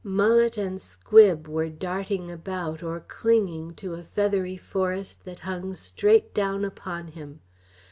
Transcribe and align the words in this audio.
Mullet 0.03 0.57
and 0.57 0.81
squib 0.81 1.47
were 1.47 1.69
darting 1.69 2.31
about 2.31 2.81
or 2.81 3.01
clinging 3.01 3.75
to 3.75 3.93
a 3.93 4.01
feathery 4.03 4.57
forest 4.57 5.25
that 5.25 5.41
hung 5.41 5.75
straight 5.75 6.33
down 6.33 6.65
upon 6.65 7.09
him. 7.09 7.39